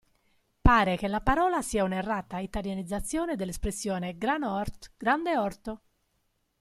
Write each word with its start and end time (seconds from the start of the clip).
Pare 0.61 0.97
che 0.97 1.07
la 1.07 1.21
parola 1.21 1.61
sia 1.61 1.83
un’errata 1.83 2.39
italianizzazione 2.39 3.35
dell’espressione 3.35 4.17
“"gran’t 4.17 4.45
ort"”, 4.45 4.91
grande 4.97 5.37
orto. 5.37 5.81